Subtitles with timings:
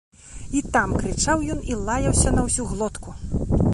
[0.59, 3.09] І там крычаў ён і лаяўся на ўсю глотку.